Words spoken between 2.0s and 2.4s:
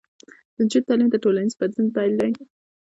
دی.